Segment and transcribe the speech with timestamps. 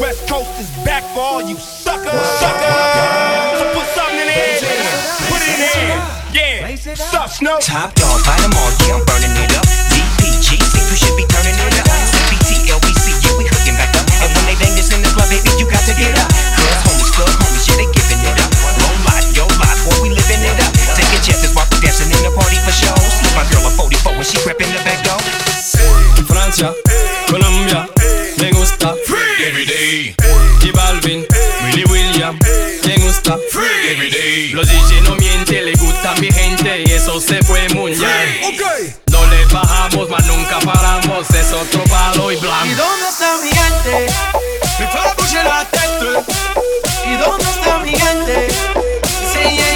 [0.00, 2.12] West Coast is back for all you suckers.
[2.12, 3.58] Suckers.
[3.58, 4.58] So put something in the air.
[5.28, 5.96] Put it in the air.
[6.32, 6.94] Yeah.
[6.94, 7.58] Stop, Snow.
[7.60, 8.70] Top dog, fight them all.
[8.86, 9.65] Yeah, I'm burning it up.
[29.86, 30.16] Everyday,
[30.62, 31.26] Y Balvin,
[31.64, 32.36] Willy William,
[32.84, 33.38] me gusta.
[33.88, 34.48] everyday.
[34.52, 38.28] Los DJ no mienten, le gusta a mi gente y eso se fue mundial.
[38.42, 38.94] Okay.
[39.12, 42.66] No le bajamos, mas nunca paramos, es otro palo y ¿Y blanco.
[42.76, 44.12] dónde está mi gente?
[44.80, 46.32] Me fais bouger la tête.
[47.08, 48.48] ¿Y dónde está mi gente?
[49.32, 49.75] Sí, yeah.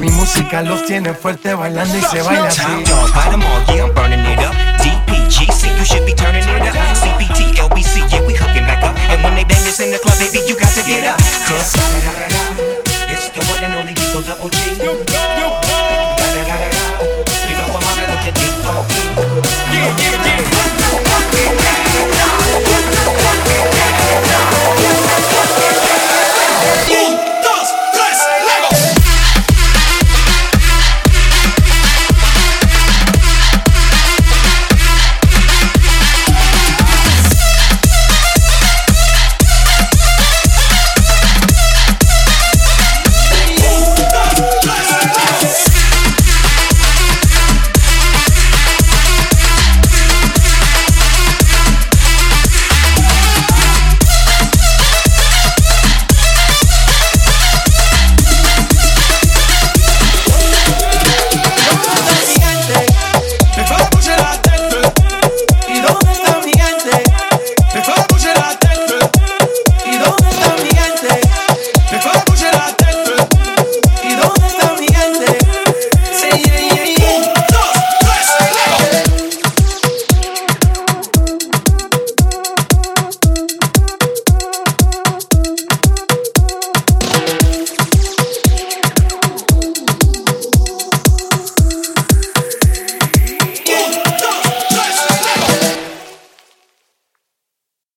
[0.00, 2.60] Mi música los tiene fuerte bailando y se baila así.
[2.60, 4.54] Top dog, buy them all, yeah, I'm burning it up.
[4.82, 6.74] DPGC, you should be turning it up.
[6.96, 8.96] CPT, LBC, yeah, we hooking back up.
[9.10, 11.18] And when they bang this in the club, baby, you got to get up.
[11.46, 11.74] Cause
[13.08, 13.94] it's the one and only
[14.26, 15.01] Double G.